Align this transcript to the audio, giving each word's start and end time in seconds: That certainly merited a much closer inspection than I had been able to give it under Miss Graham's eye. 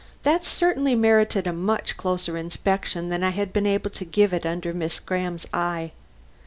That 0.23 0.43
certainly 0.45 0.95
merited 0.95 1.45
a 1.45 1.53
much 1.53 1.95
closer 1.95 2.35
inspection 2.35 3.09
than 3.09 3.23
I 3.23 3.29
had 3.29 3.53
been 3.53 3.67
able 3.67 3.91
to 3.91 4.03
give 4.03 4.33
it 4.33 4.47
under 4.47 4.73
Miss 4.73 4.99
Graham's 4.99 5.45
eye. 5.53 5.91